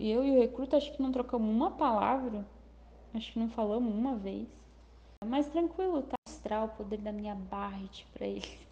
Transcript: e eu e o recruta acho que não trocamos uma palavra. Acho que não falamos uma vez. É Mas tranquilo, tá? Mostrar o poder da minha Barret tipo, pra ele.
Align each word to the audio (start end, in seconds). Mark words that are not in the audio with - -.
e 0.00 0.10
eu 0.10 0.24
e 0.24 0.30
o 0.30 0.40
recruta 0.40 0.78
acho 0.78 0.90
que 0.92 1.02
não 1.02 1.12
trocamos 1.12 1.54
uma 1.54 1.72
palavra. 1.72 2.46
Acho 3.12 3.34
que 3.34 3.38
não 3.38 3.50
falamos 3.50 3.94
uma 3.94 4.16
vez. 4.16 4.48
É 5.22 5.26
Mas 5.26 5.46
tranquilo, 5.48 6.00
tá? 6.00 6.16
Mostrar 6.26 6.64
o 6.64 6.68
poder 6.68 7.02
da 7.02 7.12
minha 7.12 7.34
Barret 7.34 7.90
tipo, 7.90 8.10
pra 8.12 8.26
ele. 8.26 8.69